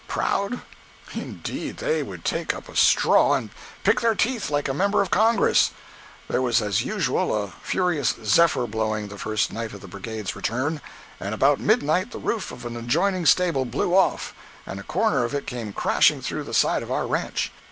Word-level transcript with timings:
—proud? 0.07 0.61
Indeed, 1.13 1.77
they 1.77 2.01
would 2.01 2.25
take 2.25 2.55
up 2.55 2.67
a 2.67 2.75
straw 2.75 3.35
and 3.35 3.51
pick 3.83 4.01
their 4.01 4.15
teeth 4.15 4.49
like 4.49 4.67
a 4.67 4.73
member 4.73 4.99
of 4.99 5.11
Congress. 5.11 5.69
There 6.27 6.41
was 6.41 6.59
as 6.59 6.83
usual 6.83 7.31
a 7.35 7.49
furious 7.61 8.15
"zephyr" 8.23 8.65
blowing 8.65 9.09
the 9.09 9.19
first 9.19 9.53
night 9.53 9.73
of 9.73 9.81
the 9.81 9.87
brigade's 9.87 10.35
return, 10.35 10.81
and 11.19 11.35
about 11.35 11.59
midnight 11.59 12.09
the 12.09 12.17
roof 12.17 12.51
of 12.51 12.65
an 12.65 12.75
adjoining 12.75 13.27
stable 13.27 13.63
blew 13.63 13.93
off, 13.93 14.33
and 14.65 14.79
a 14.79 14.83
corner 14.83 15.23
of 15.23 15.35
it 15.35 15.45
came 15.45 15.71
crashing 15.71 16.19
through 16.19 16.45
the 16.45 16.53
side 16.55 16.81
of 16.81 16.89
our 16.91 17.05
ranch. 17.05 17.51